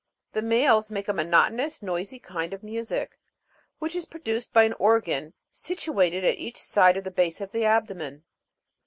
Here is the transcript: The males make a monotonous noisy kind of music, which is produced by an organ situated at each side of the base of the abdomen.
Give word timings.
The 0.33 0.41
males 0.41 0.89
make 0.89 1.07
a 1.07 1.13
monotonous 1.13 1.83
noisy 1.83 2.17
kind 2.17 2.55
of 2.55 2.63
music, 2.63 3.19
which 3.77 3.95
is 3.95 4.05
produced 4.07 4.51
by 4.51 4.63
an 4.63 4.73
organ 4.79 5.35
situated 5.51 6.25
at 6.25 6.39
each 6.39 6.57
side 6.57 6.97
of 6.97 7.03
the 7.03 7.11
base 7.11 7.39
of 7.39 7.51
the 7.51 7.65
abdomen. 7.65 8.23